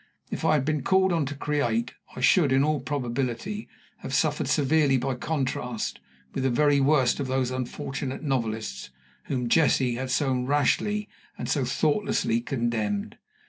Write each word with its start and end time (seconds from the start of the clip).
If 0.31 0.43
I 0.43 0.53
had 0.53 0.65
been 0.65 0.81
called 0.81 1.13
on 1.13 1.27
to 1.27 1.35
create, 1.35 1.93
I 2.15 2.21
should, 2.21 2.51
in 2.51 2.63
all 2.63 2.79
probability, 2.79 3.69
have 3.99 4.15
suffered 4.15 4.47
severely 4.47 4.97
by 4.97 5.13
contrast 5.13 5.99
with 6.33 6.41
the 6.43 6.49
very 6.49 6.79
worst 6.79 7.19
of 7.19 7.27
those 7.27 7.51
unfortunate 7.51 8.23
novelists 8.23 8.89
whom 9.25 9.47
Jessie 9.47 9.93
had 9.97 10.09
so 10.09 10.33
rashly 10.41 11.07
and 11.37 11.47
so 11.47 11.65
thoughtlessly 11.65 12.41
condemned. 12.41 13.19